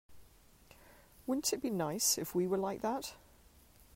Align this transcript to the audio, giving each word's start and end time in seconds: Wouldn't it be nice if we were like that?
Wouldn't 1.27 1.53
it 1.53 1.61
be 1.61 1.69
nice 1.69 2.17
if 2.17 2.33
we 2.33 2.47
were 2.47 2.57
like 2.57 2.81
that? 2.81 3.13